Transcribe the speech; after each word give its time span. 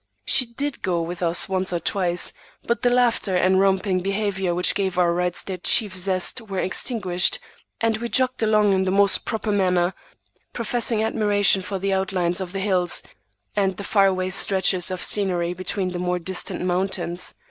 She 0.25 0.47
did 0.47 0.81
go 0.81 0.99
with 1.03 1.21
us 1.21 1.47
once 1.47 1.71
or 1.71 1.79
twice, 1.79 2.33
but 2.65 2.81
the 2.81 2.89
laughter 2.89 3.35
and 3.37 3.59
romping 3.59 3.99
behavior 3.99 4.55
which 4.55 4.73
gave 4.73 4.97
our 4.97 5.13
rides 5.13 5.43
their 5.43 5.57
chief 5.59 5.95
zest 5.95 6.41
were 6.41 6.57
extinguished, 6.57 7.37
and 7.79 7.97
we 7.97 8.09
jogged 8.09 8.41
along 8.41 8.73
in 8.73 8.85
the 8.85 8.89
most 8.89 9.25
proper 9.25 9.51
manner, 9.51 9.93
professing 10.53 11.03
admiration 11.03 11.61
for 11.61 11.77
the 11.77 11.93
outlines 11.93 12.41
of 12.41 12.51
the 12.51 12.61
hills 12.61 13.03
and 13.55 13.77
the 13.77 13.83
far 13.83 14.07
away 14.07 14.31
stretches 14.31 14.89
of 14.89 15.03
scenery 15.03 15.53
between 15.53 15.91
the 15.91 15.99
more 15.99 16.17
distant 16.17 16.61
mountains. 16.65 17.35